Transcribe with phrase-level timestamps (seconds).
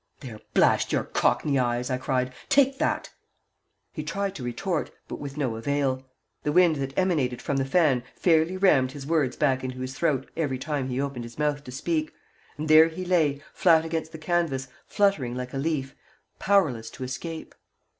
[0.21, 3.11] "There, blast your cockney eyes!" I cried; "take that."
[3.93, 6.09] He tried to retort, but without avail.
[6.41, 10.27] The wind that emanated from the fan fairly rammed his words back into his throat
[10.35, 12.11] every time he opened his mouth to speak,
[12.57, 15.93] and there he lay, flat against the canvas, fluttering like a leaf,
[16.39, 17.53] powerless to escape.